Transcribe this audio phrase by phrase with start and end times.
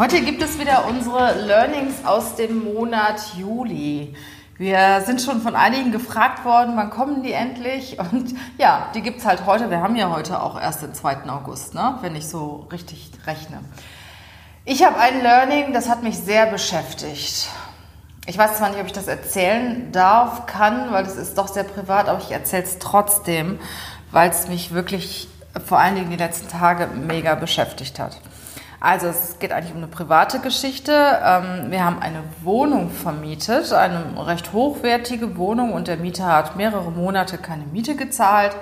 [0.00, 4.16] Heute gibt es wieder unsere Learnings aus dem Monat Juli.
[4.56, 7.98] Wir sind schon von einigen gefragt worden, wann kommen die endlich?
[7.98, 9.68] Und ja, die gibt es halt heute.
[9.68, 11.28] Wir haben ja heute auch erst den 2.
[11.28, 11.98] August, ne?
[12.00, 13.60] wenn ich so richtig rechne.
[14.64, 17.50] Ich habe ein Learning, das hat mich sehr beschäftigt.
[18.24, 21.64] Ich weiß zwar nicht, ob ich das erzählen darf, kann, weil das ist doch sehr
[21.64, 23.58] privat, aber ich erzähle es trotzdem,
[24.12, 25.28] weil es mich wirklich
[25.66, 28.18] vor allen Dingen die letzten Tage mega beschäftigt hat.
[28.82, 30.92] Also es geht eigentlich um eine private Geschichte.
[31.22, 36.90] Ähm, wir haben eine Wohnung vermietet, eine recht hochwertige Wohnung und der Mieter hat mehrere
[36.90, 38.56] Monate keine Miete gezahlt.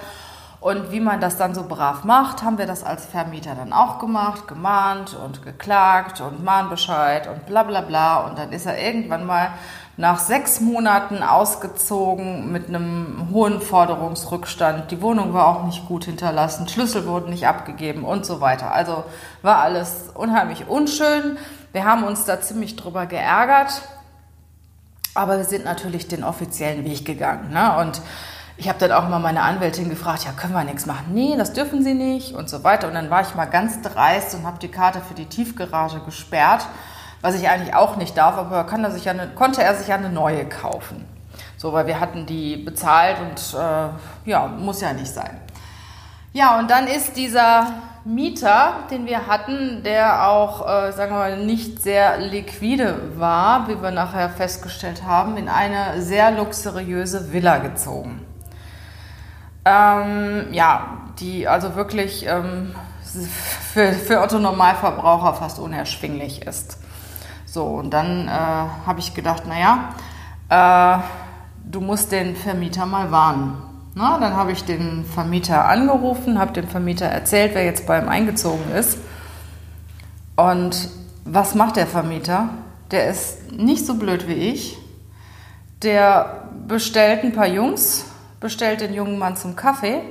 [0.61, 4.01] Und wie man das dann so brav macht, haben wir das als Vermieter dann auch
[4.01, 8.27] gemacht, gemahnt und geklagt und Mahnbescheid und bla bla bla.
[8.27, 9.51] Und dann ist er irgendwann mal
[9.99, 14.93] nach sechs Monaten ausgezogen mit einem hohen Forderungsrückstand.
[14.93, 18.73] Die Wohnung war auch nicht gut hinterlassen, Schlüssel wurden nicht abgegeben und so weiter.
[18.73, 19.03] Also
[19.43, 21.37] war alles unheimlich unschön.
[21.73, 23.83] Wir haben uns da ziemlich drüber geärgert,
[25.15, 27.53] aber wir sind natürlich den offiziellen Weg gegangen.
[27.53, 27.77] Ne?
[27.81, 28.01] Und
[28.57, 31.07] ich habe dann auch mal meine Anwältin gefragt, ja, können wir nichts machen?
[31.13, 32.87] Nee, das dürfen Sie nicht und so weiter.
[32.87, 36.69] Und dann war ich mal ganz dreist und habe die Karte für die Tiefgarage gesperrt
[37.21, 38.65] was ich eigentlich auch nicht darf, aber er
[39.05, 41.05] ja eine, konnte er sich ja eine neue kaufen.
[41.57, 45.41] So, weil wir hatten die bezahlt und äh, ja, muss ja nicht sein.
[46.33, 47.67] Ja, und dann ist dieser
[48.05, 53.83] Mieter, den wir hatten, der auch, äh, sagen wir mal, nicht sehr liquide war, wie
[53.83, 58.25] wir nachher festgestellt haben, in eine sehr luxuriöse Villa gezogen.
[59.65, 62.75] Ähm, ja, die also wirklich ähm,
[63.73, 66.79] für, für Otto Normalverbraucher fast unerschwinglich ist.
[67.51, 69.95] So, und dann äh, habe ich gedacht, naja,
[70.51, 71.03] äh,
[71.65, 73.63] du musst den Vermieter mal warnen.
[73.95, 78.09] Na, dann habe ich den Vermieter angerufen, habe dem Vermieter erzählt, wer jetzt bei ihm
[78.09, 78.99] eingezogen ist.
[80.37, 80.91] Und
[81.25, 82.51] was macht der Vermieter?
[82.91, 84.79] Der ist nicht so blöd wie ich.
[85.83, 88.05] Der bestellt ein paar Jungs,
[88.41, 90.03] bestellt den jungen Mann zum Kaffee,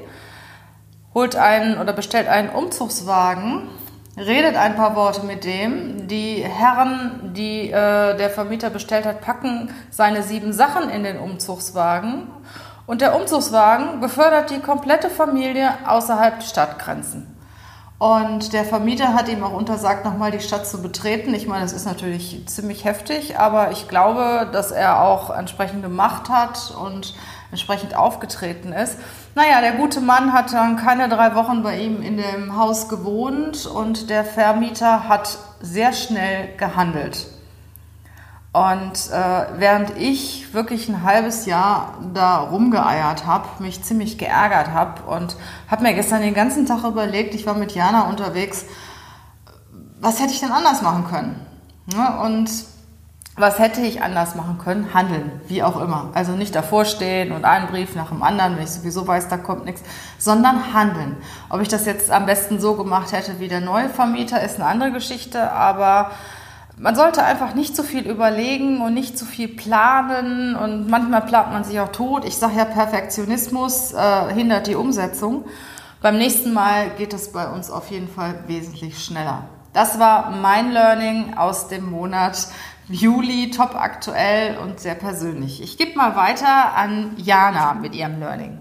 [1.14, 3.70] holt einen oder bestellt einen Umzugswagen
[4.18, 6.08] redet ein paar Worte mit dem.
[6.08, 12.24] Die Herren, die äh, der Vermieter bestellt hat, packen seine sieben Sachen in den Umzugswagen.
[12.88, 17.38] Und der Umzugswagen befördert die komplette Familie außerhalb der Stadtgrenzen.
[18.00, 21.34] Und der Vermieter hat ihm auch untersagt, nochmal die Stadt zu betreten.
[21.34, 26.30] Ich meine, das ist natürlich ziemlich heftig, aber ich glaube, dass er auch entsprechende Macht
[26.30, 27.16] hat und
[27.50, 28.98] entsprechend aufgetreten ist.
[29.38, 33.68] Naja, der gute Mann hat dann keine drei Wochen bei ihm in dem Haus gewohnt
[33.68, 37.28] und der Vermieter hat sehr schnell gehandelt.
[38.52, 45.04] Und äh, während ich wirklich ein halbes Jahr da rumgeeiert habe, mich ziemlich geärgert habe
[45.04, 45.36] und
[45.70, 48.66] habe mir gestern den ganzen Tag überlegt, ich war mit Jana unterwegs,
[50.02, 51.46] was hätte ich denn anders machen können?
[51.94, 52.50] Ja, und
[53.38, 54.94] was hätte ich anders machen können?
[54.96, 56.10] Handeln, wie auch immer.
[56.16, 59.38] Also nicht davor stehen und einen Brief nach dem anderen, wenn ich sowieso weiß, da
[59.38, 59.84] kommt nichts,
[60.18, 61.18] sondern handeln.
[61.50, 64.66] Ob ich das jetzt am besten so gemacht hätte wie der neue Vermieter, ist eine
[64.66, 66.12] andere Geschichte, aber
[66.80, 71.52] man sollte einfach nicht zu viel überlegen und nicht zu viel planen und manchmal plant
[71.52, 72.26] man sich auch tot.
[72.26, 75.46] Ich sage ja, Perfektionismus äh, hindert die Umsetzung.
[76.02, 79.44] Beim nächsten Mal geht es bei uns auf jeden Fall wesentlich schneller.
[79.78, 82.48] Das war mein Learning aus dem Monat
[82.90, 85.62] Juli, top aktuell und sehr persönlich.
[85.62, 88.58] Ich gebe mal weiter an Jana mit ihrem Learning.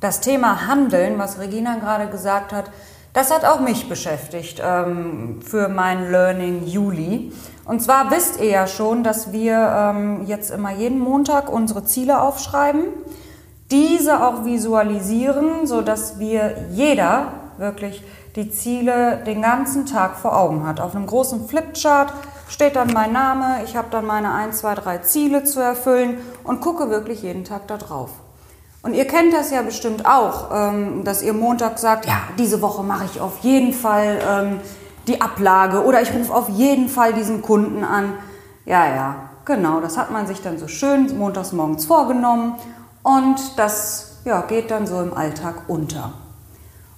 [0.00, 2.70] Das Thema Handeln, was Regina gerade gesagt hat,
[3.14, 7.32] das hat auch mich beschäftigt ähm, für mein Learning Juli.
[7.64, 12.20] Und zwar wisst ihr ja schon, dass wir ähm, jetzt immer jeden Montag unsere Ziele
[12.20, 12.84] aufschreiben,
[13.70, 18.02] diese auch visualisieren, so dass wir jeder wirklich
[18.36, 20.80] die Ziele den ganzen Tag vor Augen hat.
[20.80, 22.12] Auf einem großen Flipchart
[22.48, 26.60] steht dann mein Name, ich habe dann meine 1, 2, 3 Ziele zu erfüllen und
[26.60, 28.10] gucke wirklich jeden Tag da drauf.
[28.82, 32.82] Und ihr kennt das ja bestimmt auch, ähm, dass ihr Montag sagt, ja, diese Woche
[32.82, 34.60] mache ich auf jeden Fall ähm,
[35.06, 38.14] die Ablage oder ich rufe auf jeden Fall diesen Kunden an.
[38.64, 42.54] Ja, ja, genau, das hat man sich dann so schön montags morgens vorgenommen
[43.02, 46.12] und das ja, geht dann so im Alltag unter.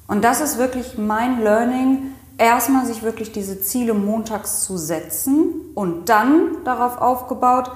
[0.06, 6.08] Und das ist wirklich mein Learning, erstmal sich wirklich diese Ziele montags zu setzen und
[6.08, 7.70] dann darauf aufgebaut,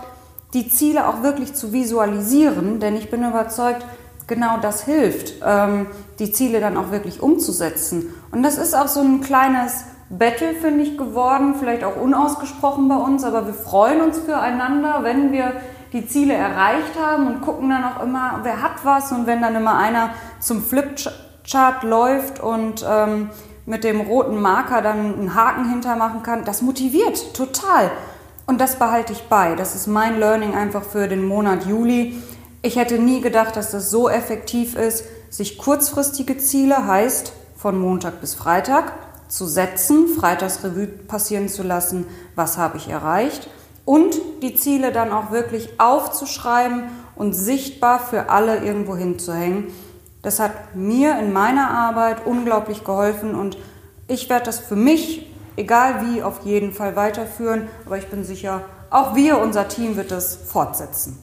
[0.54, 3.84] die Ziele auch wirklich zu visualisieren, denn ich bin überzeugt,
[4.26, 5.86] genau das hilft, ähm,
[6.18, 8.14] die Ziele dann auch wirklich umzusetzen.
[8.30, 12.96] Und das ist auch so ein kleines Battle, finde ich, geworden, vielleicht auch unausgesprochen bei
[12.96, 15.52] uns, aber wir freuen uns füreinander, wenn wir
[15.92, 19.10] die Ziele erreicht haben und gucken dann auch immer, wer hat was.
[19.12, 21.27] Und wenn dann immer einer zum Flipchart
[21.82, 23.30] läuft und ähm,
[23.66, 27.90] mit dem roten Marker dann einen Haken hintermachen kann, das motiviert total.
[28.46, 29.54] Und das behalte ich bei.
[29.54, 32.22] Das ist mein Learning einfach für den Monat Juli.
[32.62, 38.20] Ich hätte nie gedacht, dass das so effektiv ist, sich kurzfristige Ziele heißt von Montag
[38.20, 38.92] bis Freitag
[39.28, 43.50] zu setzen, Freitagsrevue passieren zu lassen, was habe ich erreicht
[43.88, 46.84] und die Ziele dann auch wirklich aufzuschreiben
[47.16, 49.68] und sichtbar für alle irgendwo hinzuhängen.
[50.22, 53.56] Das hat mir in meiner Arbeit unglaublich geholfen und
[54.08, 55.26] ich werde das für mich,
[55.56, 57.68] egal wie, auf jeden Fall weiterführen.
[57.86, 61.18] Aber ich bin sicher, auch wir, unser Team, wird es fortsetzen.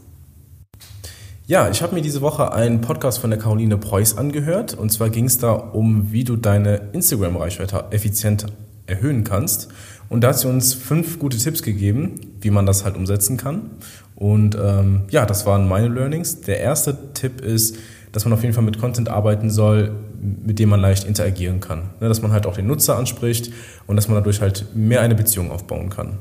[1.48, 4.74] Ja, ich habe mir diese Woche einen Podcast von der Caroline Preuß angehört.
[4.74, 8.48] Und zwar ging es da um, wie du deine Instagram-Reichweite effizient
[8.88, 9.70] erhöhen kannst.
[10.10, 13.72] Und da hat sie uns fünf gute Tipps gegeben, wie man das halt umsetzen kann.
[14.16, 16.42] Und ähm, ja, das waren meine Learnings.
[16.42, 17.78] Der erste Tipp ist,
[18.16, 19.92] dass man auf jeden Fall mit Content arbeiten soll,
[20.22, 21.90] mit dem man leicht interagieren kann.
[22.00, 23.52] Ne, dass man halt auch den Nutzer anspricht
[23.88, 26.20] und dass man dadurch halt mehr eine Beziehung aufbauen kann.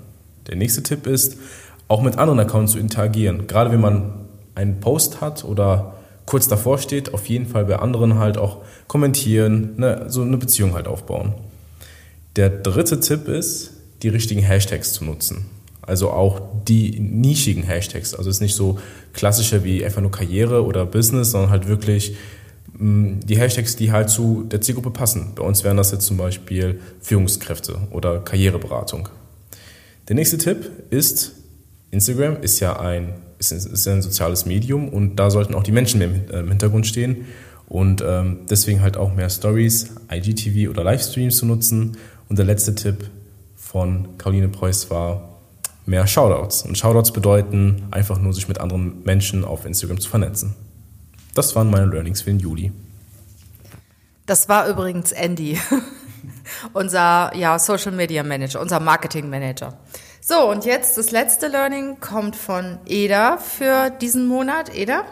[0.48, 1.38] Der nächste Tipp ist,
[1.86, 3.46] auch mit anderen Accounts zu interagieren.
[3.46, 4.10] Gerade wenn man
[4.56, 5.94] einen Post hat oder
[6.26, 10.74] kurz davor steht, auf jeden Fall bei anderen halt auch kommentieren, ne, so eine Beziehung
[10.74, 11.34] halt aufbauen.
[12.34, 13.70] Der dritte Tipp ist,
[14.02, 15.46] die richtigen Hashtags zu nutzen.
[15.86, 18.14] Also auch die nischigen Hashtags.
[18.14, 18.78] Also es ist nicht so
[19.12, 22.16] klassischer wie einfach nur Karriere oder Business, sondern halt wirklich
[22.78, 25.32] mm, die Hashtags, die halt zu der Zielgruppe passen.
[25.34, 29.08] Bei uns wären das jetzt zum Beispiel Führungskräfte oder Karriereberatung.
[30.08, 31.32] Der nächste Tipp ist,
[31.90, 35.98] Instagram ist ja ein, ist, ist ein soziales Medium und da sollten auch die Menschen
[35.98, 36.10] mehr
[36.40, 37.26] im Hintergrund stehen.
[37.66, 41.96] Und ähm, deswegen halt auch mehr Stories, IGTV oder Livestreams zu nutzen.
[42.28, 43.10] Und der letzte Tipp
[43.56, 45.33] von Caroline Preuß war,
[45.86, 46.62] mehr Shoutouts.
[46.62, 50.54] Und Shoutouts bedeuten einfach nur, sich mit anderen Menschen auf Instagram zu vernetzen.
[51.34, 52.72] Das waren meine Learnings für den Juli.
[54.26, 55.60] Das war übrigens Andy,
[56.72, 59.74] unser ja, Social Media Manager, unser Marketing Manager.
[60.20, 64.74] So, und jetzt das letzte Learning kommt von Eda für diesen Monat.
[64.74, 65.02] Eda?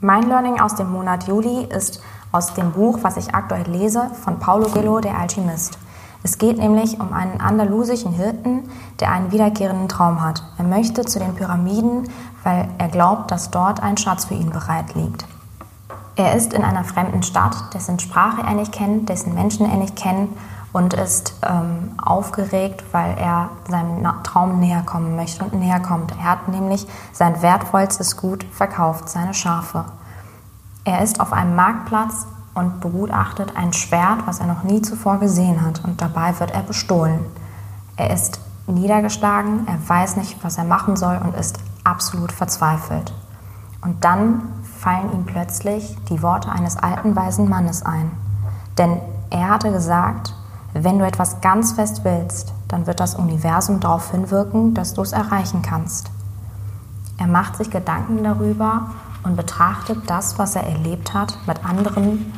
[0.00, 2.02] Mein Learning aus dem Monat Juli ist
[2.32, 5.78] aus dem Buch, was ich aktuell lese, von Paulo Gillo, der Alchemist.
[6.24, 8.68] Es geht nämlich um einen andalusischen Hirten,
[9.00, 10.42] der einen wiederkehrenden Traum hat.
[10.56, 12.08] Er möchte zu den Pyramiden,
[12.44, 15.24] weil er glaubt, dass dort ein Schatz für ihn bereit liegt.
[16.14, 19.96] Er ist in einer fremden Stadt, dessen Sprache er nicht kennt, dessen Menschen er nicht
[19.96, 20.30] kennt
[20.72, 26.12] und ist ähm, aufgeregt, weil er seinem Traum näher kommen möchte und näher kommt.
[26.12, 29.84] Er hat nämlich sein wertvollstes Gut verkauft, seine Schafe.
[30.84, 35.64] Er ist auf einem Marktplatz und begutachtet ein Schwert, was er noch nie zuvor gesehen
[35.64, 37.20] hat, und dabei wird er bestohlen.
[37.96, 43.12] Er ist niedergeschlagen, er weiß nicht, was er machen soll und ist absolut verzweifelt.
[43.80, 44.42] Und dann
[44.78, 48.10] fallen ihm plötzlich die Worte eines alten weisen Mannes ein.
[48.78, 50.34] Denn er hatte gesagt,
[50.74, 55.12] wenn du etwas ganz fest willst, dann wird das Universum darauf hinwirken, dass du es
[55.12, 56.10] erreichen kannst.
[57.18, 58.90] Er macht sich Gedanken darüber
[59.22, 62.32] und betrachtet das, was er erlebt hat, mit anderen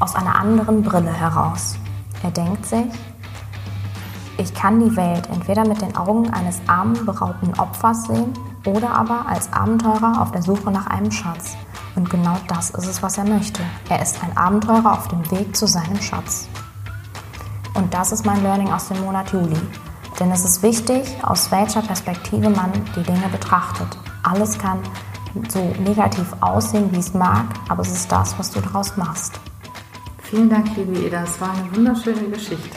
[0.00, 1.76] aus einer anderen Brille heraus.
[2.22, 2.86] Er denkt sich,
[4.36, 8.32] ich kann die Welt entweder mit den Augen eines armen, beraubten Opfers sehen
[8.66, 11.56] oder aber als Abenteurer auf der Suche nach einem Schatz.
[11.94, 13.62] Und genau das ist es, was er möchte.
[13.88, 16.48] Er ist ein Abenteurer auf dem Weg zu seinem Schatz.
[17.74, 19.60] Und das ist mein Learning aus dem Monat Juli.
[20.18, 23.98] Denn es ist wichtig, aus welcher Perspektive man die Dinge betrachtet.
[24.22, 24.78] Alles kann
[25.48, 29.40] so negativ aussehen, wie es mag, aber es ist das, was du daraus machst.
[30.34, 31.22] Vielen Dank, liebe Eda.
[31.22, 32.68] Es war eine wunderschöne Geschichte.